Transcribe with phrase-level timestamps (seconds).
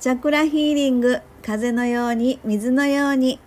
[0.00, 3.40] チャクラヒーリング風のように水のように。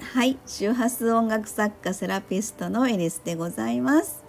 [0.00, 4.24] はい周波数音楽作家セラピストのエリスでございます。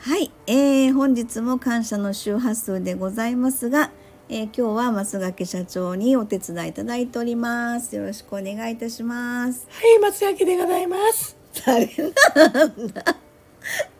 [0.00, 3.90] はい、えー、本日も感謝の周波数でございますが、
[4.28, 7.96] えー、今日は増垣社長にお手伝いいただいております。
[7.96, 9.66] よろしくお願いいたします。
[9.70, 11.38] はい松崎でございます。
[11.64, 13.04] 誰なんだ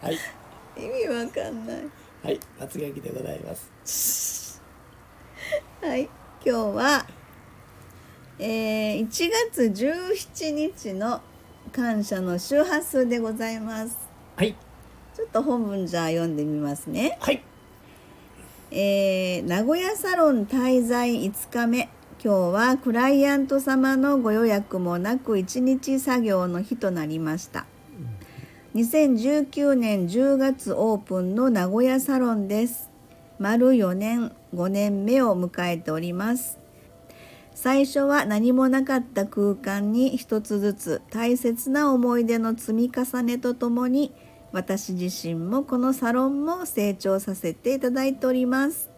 [0.00, 0.38] はい
[0.78, 1.74] 意味わかんな
[2.30, 4.62] いはい松崎でございます。
[5.80, 6.10] はい。
[6.44, 7.06] 今日は、
[8.38, 11.22] えー、1月17日の
[11.72, 13.96] 感謝の周波数でございます。
[14.36, 14.54] はい。
[15.16, 17.16] ちょっと本文じゃあ読んでみますね。
[17.20, 17.42] はい。
[18.70, 21.88] えー名古屋サロン滞在5日目。
[22.22, 27.64] 今日はクライアント様のご予約もなく1日作業の日となりました
[28.78, 32.88] 2019年10月オープンの名古屋サロンです。
[33.40, 36.60] 丸4年5年目を迎えております。
[37.56, 44.12] 最初は何もなかった空間に一つずつ大切な思い出の積み重ねとともに
[44.52, 48.90] 私自身もこのサロンも成長させていただいております。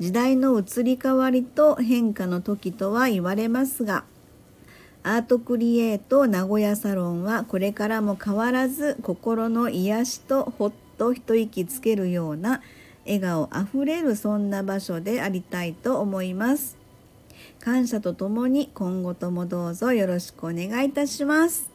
[0.00, 4.06] 時代の移り変わりと変化の時とは言われますが
[5.04, 12.62] アートクリエイト名古屋サロンはこれからも変わらず心の癒しとほっと一息つけるような
[13.04, 16.76] 笑顔あふれるそんな場所でありたいと思います。
[17.58, 21.68] 感謝とともに今後ともどうぞよろしくお願いいたします。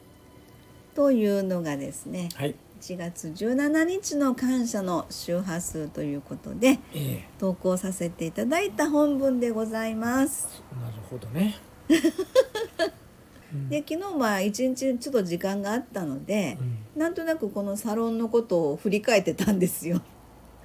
[0.94, 2.54] というのがですねはい。
[2.80, 10.62] 1月17日の感謝の周波数ということでえ投稿させていただいた本文でございます。
[10.72, 11.56] えなるほどね
[13.70, 16.58] で昨日は一日ちょっと時間があったので
[16.94, 17.00] う、ん。
[17.00, 20.02] なんとなくこのサロンのことを振り返ってたんですよ。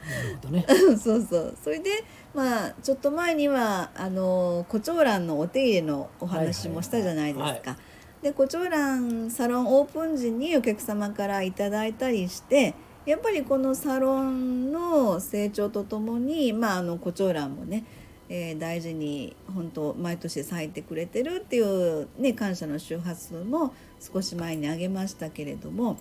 [0.06, 0.66] なるほどね。
[0.98, 1.58] そうそう。
[1.64, 2.04] それで
[2.34, 7.44] まあちょっと前にはあの胡蝶蘭のお手入れのお話もしたじゃないですか。
[7.44, 7.78] はいはいは
[8.24, 12.74] で胡蝶蘭サロンオープン時にお客様からいただいたりして
[13.06, 17.84] やっぱりこのサロンの成長とともにまああの胡蝶蘭もね、
[18.30, 25.98] えー大事に本当毎年咲いてくれてるっていうね感謝の周波数も少し前にあげましたけれども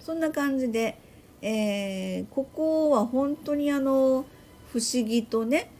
[0.00, 0.98] そんな感じで、
[1.42, 4.24] えーここは本当にあの
[4.72, 5.70] 不思議とね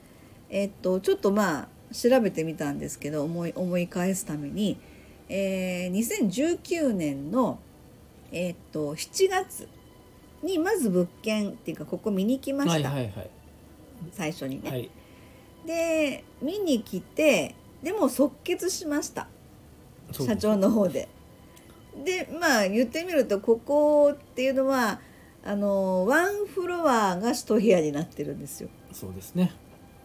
[0.48, 4.78] えっとちょっとまあ調べてみたんですけど思い思い返すために、
[5.28, 7.58] えー2019年の、
[8.32, 9.68] えっと7月
[10.42, 13.30] にまず物件っていうかここ見に来ました、はいはいはい。
[14.12, 14.70] 最初にね。
[14.70, 14.90] はい
[15.66, 19.28] で見に来てでも即決しました。
[20.12, 21.08] 社長の方で。
[22.04, 25.00] でまあ言ってみるとここっていうのは
[25.44, 28.68] あのワンフロアが一部屋になってるんですよ。
[28.92, 29.52] そうですね。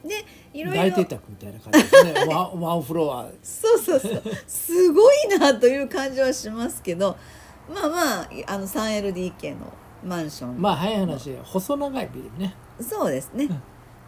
[0.03, 2.13] でいろい大ろ邸宅みたいな感じですね。
[2.27, 3.29] ワンワンフロア。
[3.43, 4.21] そうそうそう。
[4.47, 7.17] すごいなという感じはしますけど
[7.69, 9.71] まあまああの 3LDK の
[10.03, 12.55] マンション、まあ早い話細長いビルね。
[12.81, 13.49] そうですね。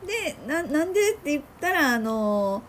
[0.06, 2.62] でななんでって言ったらあの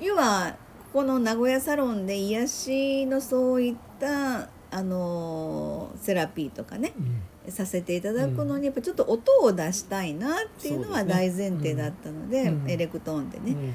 [0.00, 0.56] 要は
[0.92, 7.22] ここの名古屋サロンで癒しのそういったあのセラピーとかねうん。
[7.48, 12.70] させていただくのにやっぱちょっと音を出したいなっていうのは大前提だったのでうん。
[12.70, 13.74] エレクトーンでね、うん。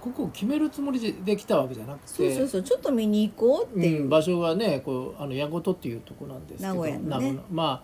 [0.00, 7.38] ここを決めるつもりでできたわけじゃなくてそうそうそうちょっと見に行こうっていう、うん場所がねこうあの矢事っていうとこなんですけど名古屋のね。
[7.50, 7.82] まあ、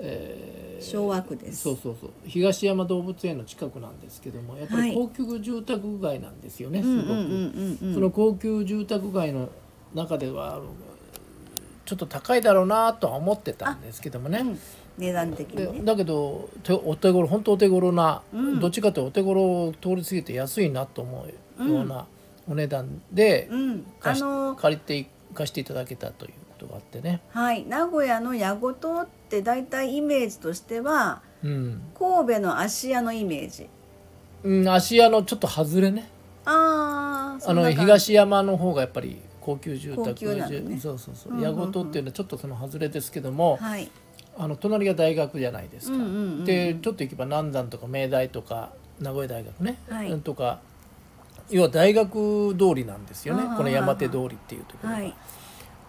[0.00, 1.60] えー昭和区です。
[1.64, 2.10] そうそうそう。
[2.24, 4.92] 東山動物園の近くなんですけどもやっぱはい。
[4.92, 9.50] り高級住宅街なんですよね、うんうんすごく、その高級住宅街の
[9.94, 10.58] 中では
[11.84, 14.58] ちょっと高いだろうなとは思ってたんですけどもね、うん
[14.96, 15.84] 値段的でにね。
[15.84, 18.60] だけどてお手頃本当お手頃な、うん。
[18.60, 21.26] どっちかというとお手頃を通り過ぎて安いなと思
[21.58, 22.06] うような
[22.48, 23.86] お値段でうん。
[24.02, 27.64] あの借りて貸していただけたということがあってね、はい。
[27.66, 31.82] 名古屋の矢事って大体イメージとしてはうん。
[31.98, 33.68] 神戸の芦屋のイメージ。
[34.42, 36.08] うん、芦屋のちょっと外れね。
[36.44, 40.78] あああの東山の方がやっぱり高級住宅高級なのね。
[40.78, 41.32] そうそうそう。
[41.32, 41.58] うんうんうん。
[41.58, 43.90] 矢事っていうのはちょっとその外れですけども、はい。
[44.38, 45.96] あの隣が大学じゃないですか。
[45.96, 46.44] うんうんうんうん。
[46.44, 50.10] でちょっと行けば南山とか明大とか名古屋大学ね、はい。
[50.10, 50.60] うんとか
[51.50, 53.42] 要は大学通りなんですよね。
[53.44, 55.08] あーこの山手通りっていうところが、はい。
[55.08, 55.14] だ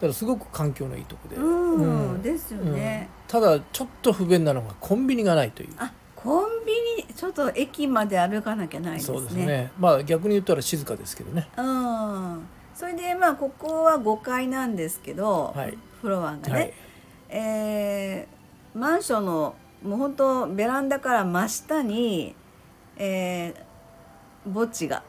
[0.02, 2.22] からすごく環境のいいとこで、うん、うん。
[2.22, 3.42] ですよね、うん。
[3.42, 5.70] ただちょっと不便なのがコンビニがないという。
[5.78, 9.18] あコンビニちょっと駅まで歩かなきゃないですね。
[9.18, 9.72] そうですね。
[9.80, 11.48] まあ逆に言ったら静かですけどね。
[11.58, 12.48] うん。
[12.76, 15.78] それでまあここは5階なんですけど、はい。
[16.02, 16.74] フロアがね、はい。
[17.30, 18.42] えー
[18.74, 22.36] マンションのもう本当ベランダから真下に、
[22.96, 25.04] えー、墓地が。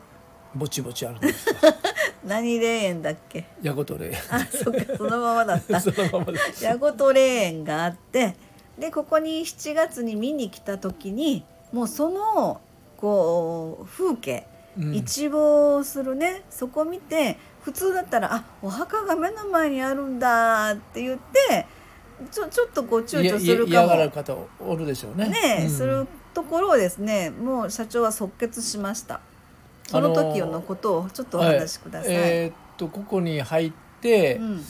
[0.54, 1.54] ぼちぼちあるんですよ
[2.24, 3.44] 何霊園だっけ？
[3.62, 5.80] ヤゴトレあそっかそのままだった。
[5.82, 6.64] そのままです。
[6.64, 8.36] ヤゴト霊園があって
[8.78, 12.60] でここに7月に見に来た時にもうその
[12.96, 14.46] こう風景、
[14.78, 14.94] うん。
[14.94, 21.66] 一望するねそこ見て普通だったらあお墓が目の前にあるんだって言って
[22.30, 23.88] ちょちょっとこう躊躇するかも。
[23.88, 25.28] がる方おるでしょうね。
[25.28, 25.70] ね、うん。
[25.70, 29.20] するところをですねもう社長は即決しました
[29.92, 34.64] その時のことをちょっとお話しください、はいえーっとここに入って、うん。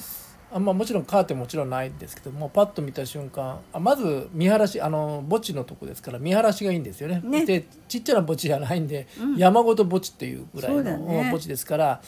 [0.54, 7.22] あまあ、もちろんカーテンもちろんないんですけどもパッと見た瞬間あまず見晴らしあの墓地のとこですから見晴らしがいいんですよね。
[7.24, 7.46] ね。
[7.46, 9.36] でちっちゃな墓地じゃないんで、うん。
[9.36, 11.24] 山ごと墓地っていうぐらいのね。
[11.24, 12.02] 墓地ですから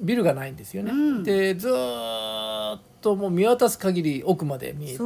[0.00, 0.92] ビルがないんですよね。
[0.92, 1.22] うん。
[1.22, 5.02] でずーっともう見渡す限り奥まで見えて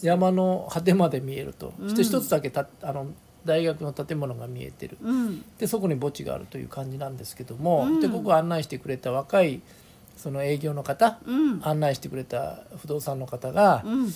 [0.00, 3.08] 山の果てまで見えると、うんそして一つだけたあの
[3.46, 4.98] 大学の建物が見えてる。
[5.02, 5.44] うん。
[5.58, 8.00] でそこに墓地があるという感じなんですけども、うん。
[8.00, 9.62] でここ案内してくれた若い
[10.16, 11.60] その営業の方、うん。
[11.62, 14.10] 案内してくれた不動産の方が、うん。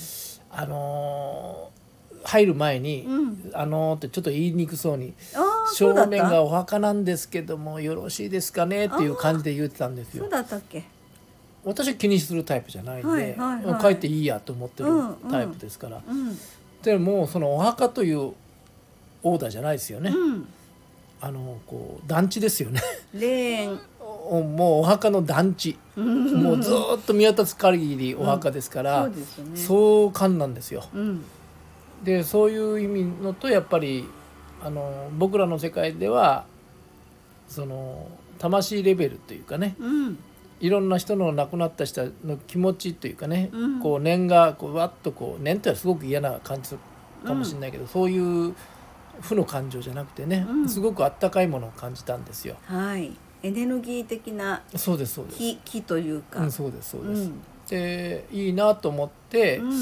[0.51, 1.81] あのー
[2.23, 3.51] 入る前に「うん。
[3.55, 10.25] あのー」ってちょっと言いにくそうにああ「そうだった正面がお墓なんですけどもよろしいですかね」っていう感じで言ってたんですよ。
[10.25, 10.31] そう。
[10.31, 10.57] だった。
[10.57, 10.85] っけ？
[11.65, 13.83] 私は気にするタイプじゃないんで、はいはいはい。
[13.83, 16.39] 帰っていいやと思ってるうんうんタイプですから、うん
[16.83, 18.33] でもうそのお墓という
[19.23, 20.49] オーダーじゃないですよね、うん。
[21.21, 22.81] あのこう団地ですよね。
[23.13, 25.77] 霊園 おもうお墓の団地。
[25.97, 29.57] もうずーっと見渡す限りお墓ですから、そうですよね。
[29.57, 30.85] 壮観なんですよ。
[30.95, 31.25] うん。
[32.05, 34.07] でそういう意味のとやっぱり
[34.63, 36.45] あの僕らの世界では
[37.49, 38.09] その
[38.39, 40.19] 魂レベルというかねうん。
[40.61, 43.81] いろんな人の亡くなった人の気持ちというかね、うん。
[43.81, 46.77] こう念がこうわっとこう念ってのはすごく嫌な感じ
[47.25, 48.55] かもしれないけど、そういう
[49.21, 50.69] 負の感情じゃなくてね、うん。
[50.69, 52.57] すごくあったかいものを感じたんですよ。
[52.65, 53.13] はい。
[53.43, 55.39] エネルギー的なそうですそうです。
[55.39, 56.41] 木木というか。
[56.41, 57.23] うん、そうですそうです。
[57.23, 57.43] うん。
[57.69, 59.73] でいいなと思って、うん。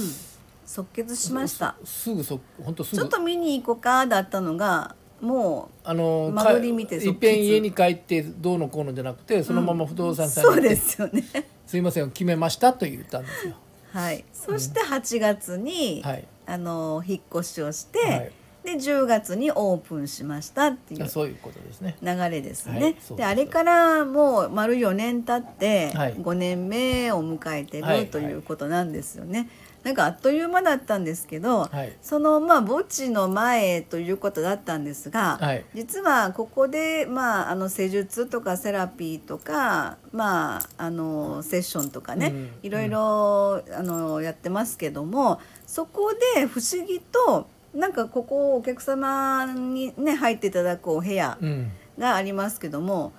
[0.64, 1.74] 即決しました。
[1.84, 3.00] すすぐそ本当すぐ。
[3.00, 11.48] ちょっと見に行こうかだったのがもあの間取り見てかいっぺん家に帰ってどうのこうのじゃなくてそのまま不動う産さんに行って、そうですよね。
[11.66, 13.54] すいません決めましたと言ったんですよ。
[13.92, 14.24] はい。
[14.32, 16.26] そして8月に、はい。
[16.46, 18.32] あの引っ越しをして、はい
[18.68, 21.96] で10月にオープンしましたっていうそういうことですね。
[22.02, 22.96] 流れですね。
[23.16, 29.48] であれからもう丸4年経ってはい5年目を迎えてる、はいということなんですよね。
[29.84, 47.46] なんかあっという間だったんですけど、はいそのまあ墓地の前ということだったんですが、はい実はここでまああの施術とかセラピーとかまああのセッションとかね、うんいろいろあのやってますけどもそこで不思議と
[47.78, 51.72] なんかここお客様にね入っていただくお部屋うん。
[51.98, 53.12] がありますけども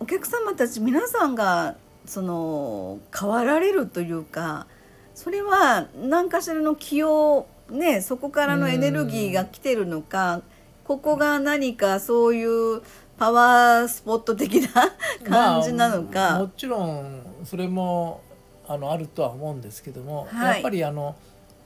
[0.00, 4.66] お客様たち皆さんがその変わられるというか
[5.14, 10.42] それは何かしらの気をねそこからのエネルギーが来てるのか
[10.84, 12.82] ここが何かそういう
[13.16, 14.92] パワースポット的な
[15.24, 18.20] 感じなのか、まあもちろんそれも
[18.68, 21.16] あのあるとは思うんですけども、はいやっぱりあの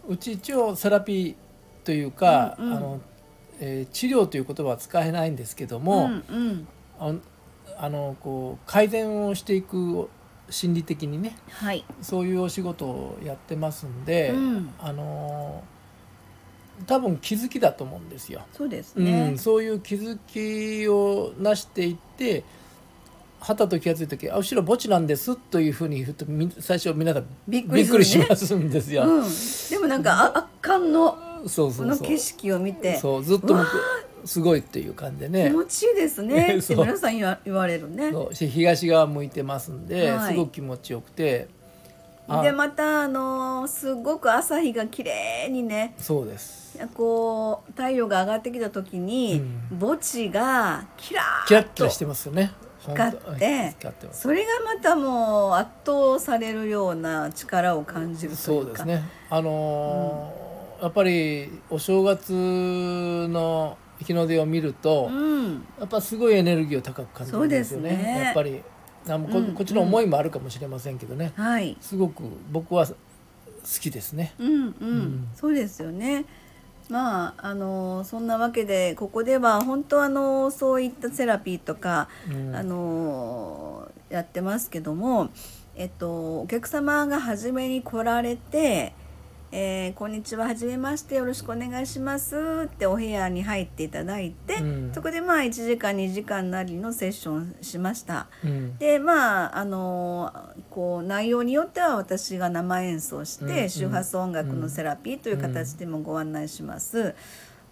[0.09, 1.35] うち一応セラピー
[1.91, 3.01] というか、うんうんあの
[3.59, 6.67] えー治療という言葉は使えないんですけども、うん
[7.01, 7.23] うん
[7.77, 10.09] あのこう改善をしていく
[10.51, 15.65] 心理的にねはい、そういうお仕事をやってますんで、うんあの
[16.87, 18.43] 多分気づきだと思うんですよ。
[18.53, 19.39] そうですうねん、。
[19.39, 22.45] そういう気づきをなしていって
[23.41, 29.03] はたと気が付いた時あ後ろ墓地なんですというふうに言うとみ最初皆さんびっくびっくりしますんですよ。
[29.03, 29.25] うん、
[29.71, 32.99] でもなんかあ圧巻のそうそうこの景色を見て。
[32.99, 33.57] そうずっと
[34.25, 36.57] すごいっていう感じで気ね持ちいいですね。
[36.63, 38.13] って皆さん言われるね。
[38.13, 38.35] そう。
[38.35, 40.35] し東側向いてますんで、はい。
[40.35, 41.49] すごく気持ちよくて。
[42.29, 45.95] あでまたあのーすごく朝日が綺麗にね。
[45.99, 46.79] そうです。
[46.95, 49.79] こう太陽が上がってきた時に、うん。
[49.81, 52.53] 墓地がキラキラッキラしてますよね。
[52.81, 53.75] 光って。
[54.13, 58.43] それがまたもう圧倒されるような力を感じるというか。
[58.43, 59.03] そうですね。
[59.29, 60.40] あのー
[60.81, 65.31] やっぱりお正月の日の出を見ると、うん
[65.79, 67.97] やっぱすごいエネルギーを高く感じるんですよね。
[67.97, 68.63] ねやっぱり
[69.07, 71.33] あのこうんこっちの思いもあるかもしれませんけどね。
[71.37, 72.95] はいすごく僕は好
[73.81, 74.35] きですね。
[74.39, 76.25] うんうん、んそうですよね。
[76.89, 85.31] まああのそんなわけでここでは本当あのそういったセラピーとか、うんあのやってますけども、
[85.77, 88.93] えっとお客様が初めに来られて
[89.53, 92.37] えーこんにちははじめましてよろしくお願いします」
[92.73, 94.93] ってお部屋に入っていただいて、うん。
[94.95, 98.29] そこでまあ1時間2時間なりのセッションしました。
[98.45, 98.79] うん。
[98.79, 100.33] でまああの
[100.71, 103.49] こう内容によっては私が生演奏しうん。
[103.49, 107.15] て、周波数音楽のセラピーという形でもご案内します。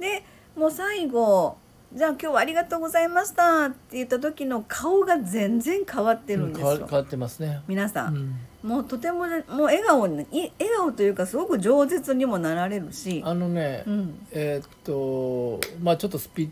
[0.01, 0.25] で
[0.57, 1.59] もう最後
[1.95, 6.67] 「じゃあ今日はありがとうございました」って言った時の顔が全然変わってるんですよ。
[6.69, 7.63] 変わ変わってますね。
[7.67, 16.51] 皆さん、うんもうとてももう笑顔にい笑顔というかすごく饒舌にもなられるし、あのね、うん、えーっとまあちょっとスピリ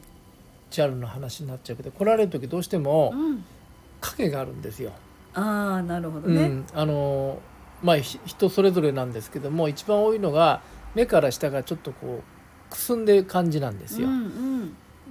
[0.71, 3.45] チュアルな話になっちゃうけど来られる時どうしてもうん、
[4.01, 4.93] 影があるんですよ。
[5.35, 6.43] ああなるほどね。
[6.43, 7.41] うん、あの
[7.83, 10.63] まあひ人それぞれなんですけども一番多いのが
[10.95, 14.07] 目から下がちょっとこうくすんでる感じなんですよ。
[14.07, 14.46] うんうん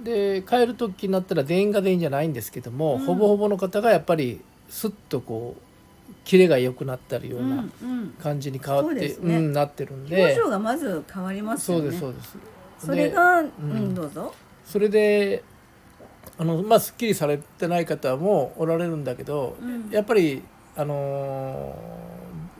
[0.02, 3.04] で帰る時になったら全員が全員じゃないんですけども、うん。
[3.04, 5.62] ほぼほぼの方がやっぱりスッとこう
[6.24, 9.38] キレが良くなったりよううんなうん、感じに変わって、そうですね。
[9.38, 11.84] ん、なってるん表で情がまず変わりますよね。
[11.84, 12.38] そうですそうです。
[12.86, 14.34] それが、うでん、どうぞ。
[14.64, 15.42] それで
[16.38, 19.90] あのまあすっきりされてない方もおられるんだけど、うん。
[19.90, 20.42] やっぱり
[20.76, 22.06] あのー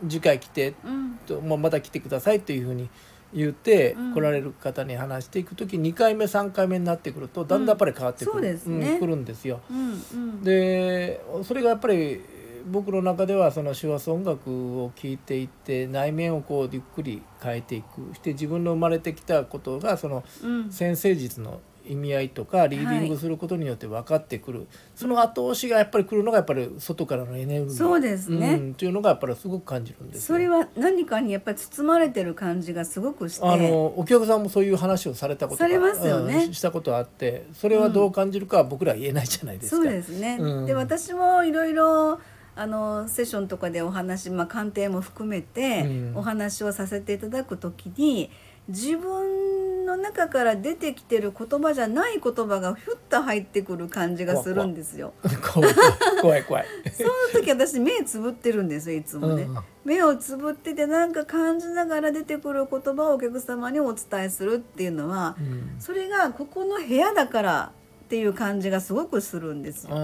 [0.07, 2.87] 次回来てうん、と、まあ、また来てくださいというふうに
[3.33, 4.13] 言ってうん。
[4.13, 8.97] 来られる方に話していく時2回目3回目になってくるとだんだんやっぱり変わってくる,、そうですね。
[8.99, 9.59] くるんですよ。
[9.69, 12.21] うん、うん、でそれがやっぱり
[12.69, 18.09] 僕の中ではその手話音楽を聴いていって内面をこうゆっくり変えていく。
[18.09, 27.73] そして自分の生まれてきたことがそのうん、先生術の意味合いとかリーディングすることによって分かってくる、その後押しがやっぱり来るのがやっぱり外からのエネルギー。
[27.75, 28.53] そうですね。
[28.53, 30.35] うん、というのがやっぱりすごく感じるんですよ。
[30.35, 33.47] それは何かにやっぱり包まれてる感じがすごくして。
[33.47, 36.45] あのお客さんもそういう話をされたことがされますよね。
[36.45, 39.75] うんしたことあってそれはどう感じるかは僕らは言えないじゃないですか。
[39.77, 40.37] そうですね。
[40.39, 40.65] うん。
[40.65, 42.19] で私もいろいろ
[42.55, 46.17] あのセッションとかでお話、まあ、鑑定も含めてうん。
[46.17, 48.31] お話をさせていただくときに、
[48.67, 55.13] 自分の中から出てきてる言葉じゃない言葉がふっと入ってくる感じがするんですよ。
[55.53, 55.73] 怖い
[56.21, 56.65] 怖い怖い。
[56.93, 59.43] その時私目つぶってるんですよいつもね。
[59.43, 67.71] うん目をつぶっててなんか感じながら出てくる言葉をお客様にお伝えするっていうのは、うんそれがここの部屋だから
[68.03, 69.95] っていう感じがすごくするんですよ。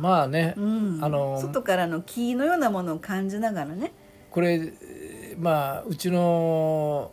[0.00, 3.92] まあね、うんあの外からの木のようなものを感じながらね。
[4.30, 7.10] これえーまあうちの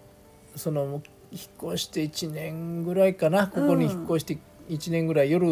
[0.56, 1.02] その
[1.36, 3.48] 引っ越して1年ぐらいかな。
[3.48, 4.38] ここに引っ越して
[4.70, 5.46] 1年ぐらい、夜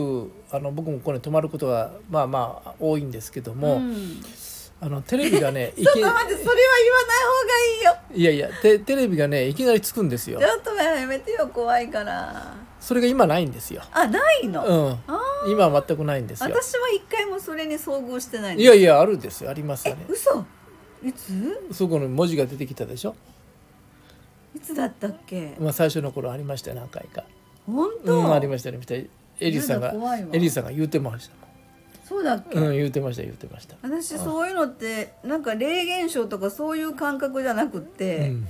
[0.49, 4.23] あの僕もここに泊まることがまあまあ多いんですけども、うん、
[4.79, 8.21] あのテレビがね いちょっきと待ってそれは言わない方がいいよ。
[8.21, 10.39] いやいやテテレビがねいきなりつくんですよ。
[10.39, 12.55] ちょっとやめてよ怖いから。
[12.79, 14.65] それが今ないんですよ、あないの？
[14.65, 16.49] うん、あ今は全くないんですよ。
[16.49, 19.49] 私は一回もそれに遭遇してないのいやいやあるんですよ。
[19.49, 20.05] ありますよね。
[20.09, 20.45] 嘘？
[21.03, 21.31] いつ？
[21.71, 23.15] そこの文字が出てきたでしょ、
[24.55, 25.55] いつだったっけ？
[25.59, 27.23] まあ、最初の頃ありましたよ何回か。
[27.65, 29.07] 本当、うんありましたありましたエ
[29.39, 29.93] リーさんが
[30.31, 31.35] エリーさんが言うてました
[32.07, 33.75] そうだっけ、うん言うてました言うてました。
[33.81, 38.47] 私そういうのってなんか霊現象とかそういう感覚じゃなくって、うん。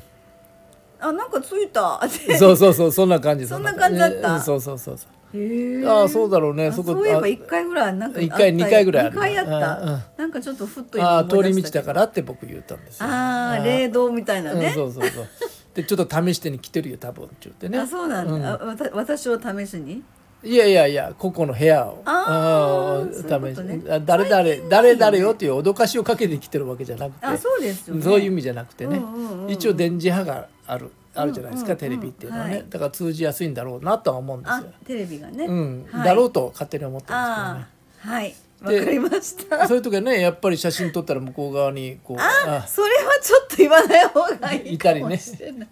[1.00, 2.02] あなんかついた
[2.40, 4.00] そうそうそうそんな感じそんな感じ。
[4.00, 4.36] だった？
[4.36, 5.38] うんそうそうそうそう。
[5.38, 6.68] へえああそうだろうね。
[6.68, 10.04] あそこそういえばあ一回ぐらいなんか一回二回ぐらいあ回あった、うんうん。
[10.18, 13.08] なんかちょっとふっとああ通り道だからって僕言ったんですよ。
[13.08, 15.28] ああ霊道みたいなうんね、そうそうそう
[15.74, 17.80] でちょっと試してに来てるよ多分って言ってね。
[17.80, 20.04] あそうなんだ、あわた私を試しに？
[20.44, 22.02] いやいやいやここの部屋を。
[22.06, 23.80] あーーそういうことね。
[23.80, 27.26] 試しあ誰々誰々よっていう脅かしをかけてきてるわけじゃなくて。
[27.26, 28.02] あそうですよね。
[28.02, 32.66] そういう意味じゃなくてね、うんうんうん一応電磁波があるあるじゃないですか、うんうんテレビっていうのはね、はい。
[32.70, 34.66] だから通じやすいんだろうなとは思うんですあよ。
[34.86, 35.86] テレビがね、うん。
[35.92, 36.06] はい。
[36.06, 37.68] だろうと勝手に思ってるんですあ
[38.06, 39.68] あはいわでかりました。
[39.68, 45.68] そういう時はねやっぱり写真撮ったら向こう側にこうあそれはちょっと言わない方がいいかもしれない。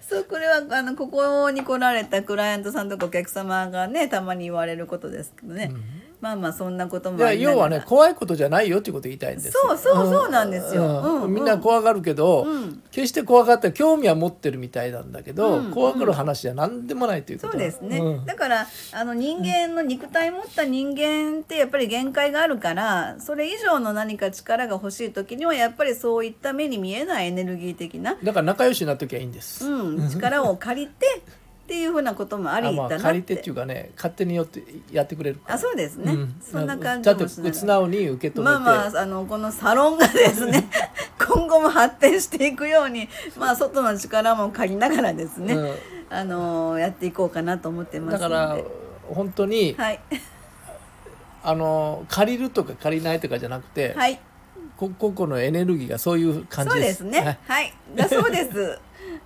[0.00, 5.72] そうこれはあのここに来られたクライアントさんとかお客様がねたまに言われることですけどね、
[6.22, 7.56] まあまあそんなこといやもありながら。
[7.56, 9.52] 要はね怖いことじゃないよっていうことを言いたいんですよ。
[9.66, 10.84] そうそうそうなんですよ。
[10.84, 11.22] うん。
[11.24, 12.82] うんみんな怖がるけど、うん。
[12.92, 15.70] 決して怖がった興味は持ってるみたいなんだけど、うん。
[15.72, 18.24] 怖がる話じゃ何でもないというこそとうですね、うん。
[18.24, 31.22] だからあの人間の肉体持った人間ってやっぱり限界があるからそれ以上の何か力が欲しい時にはやっぱりそういった目に見えないエネルギー的な、だから仲良しになっときゃいいんです、うん、力を借りて
[31.72, 33.02] っていうふうなこともありあまあだなって。
[33.04, 34.62] 借りてっていうかね勝手によって
[34.92, 36.36] やってくれるあそうですね、うん。
[36.38, 40.68] そんな感じもしながら素直に受け止めて、まあまああのこのサロンがですね
[41.18, 45.74] 今後も発展していくようにまあ外の力も借りながらですね、うん。
[46.10, 48.34] あのやっていこうかなと思ってますので。
[48.34, 48.58] だから
[49.08, 50.00] 本当に、はい。
[51.42, 54.20] あの借りるとか借りないとかじゃなくて、はい。
[54.76, 57.18] こ個々のエネルギーがそういう感じそうでですすね。
[57.18, 57.72] はいはい。
[57.94, 58.78] だそうです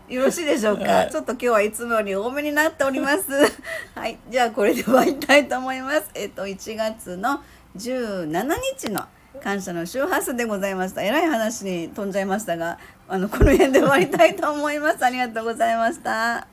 [0.08, 1.10] よろしいでしょうか、はい。
[1.10, 3.25] ちょっと今日はいつもより多めになっております。
[3.94, 4.18] はい。
[4.30, 6.10] じゃあこれで終わりたいと思います。
[6.14, 7.42] えっ、と1月の
[7.76, 9.04] 17日の
[9.42, 11.02] 感謝の周波数でございました。
[11.02, 15.04] えらい話に飛んじゃいましたがあのこの辺で終わりたいと思います。
[15.04, 16.46] ありがとうございました。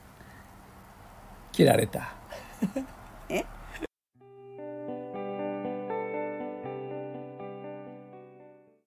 [1.51, 2.13] 切られた。
[2.75, 2.83] え